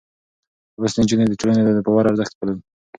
لوستې 0.79 0.99
نجونې 1.01 1.25
د 1.27 1.33
ټولنې 1.39 1.61
د 1.65 1.79
باور 1.85 2.03
ارزښت 2.09 2.33
پالي. 2.39 2.55